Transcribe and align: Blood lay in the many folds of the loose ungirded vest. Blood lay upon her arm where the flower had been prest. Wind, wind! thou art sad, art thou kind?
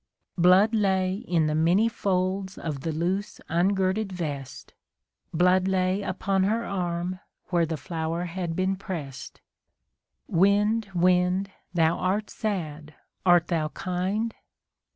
Blood 0.39 0.73
lay 0.73 1.13
in 1.13 1.45
the 1.45 1.53
many 1.53 1.87
folds 1.87 2.57
of 2.57 2.81
the 2.81 2.91
loose 2.91 3.39
ungirded 3.49 4.11
vest. 4.11 4.73
Blood 5.31 5.67
lay 5.67 6.01
upon 6.01 6.41
her 6.45 6.65
arm 6.65 7.19
where 7.49 7.67
the 7.67 7.77
flower 7.77 8.23
had 8.25 8.55
been 8.55 8.75
prest. 8.77 9.41
Wind, 10.27 10.89
wind! 10.95 11.51
thou 11.75 11.97
art 11.99 12.31
sad, 12.31 12.95
art 13.27 13.49
thou 13.49 13.67
kind? 13.67 14.33